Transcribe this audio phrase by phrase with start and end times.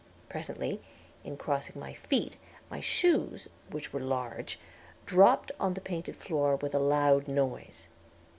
[0.29, 0.81] Presently,
[1.23, 2.35] in crossing my feet,
[2.71, 4.57] my shoes, which were large,
[5.05, 7.87] dropped on the painted floor with a loud noise.